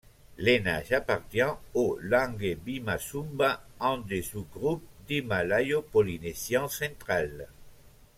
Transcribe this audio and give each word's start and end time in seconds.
Le 0.37 0.57
nage 0.57 0.93
appartient 0.93 1.43
aux 1.75 1.95
langues 1.99 2.55
bima-sumba, 2.65 3.61
un 3.79 3.99
des 3.99 4.23
sous-groupes 4.23 4.81
du 5.07 5.21
malayo-polynésien 5.21 6.67
central. 6.69 7.47